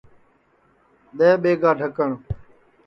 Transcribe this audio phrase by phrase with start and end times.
[1.17, 2.11] دؔے ٻیگا ڈھکٹؔ